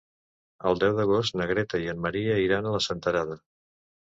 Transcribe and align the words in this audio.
El 0.69 0.79
deu 0.83 0.95
d'agost 0.99 1.37
na 1.41 1.47
Greta 1.53 1.81
i 1.83 1.91
en 1.93 2.01
Maria 2.07 2.41
iran 2.47 2.71
a 2.73 2.83
Senterada. 2.89 3.39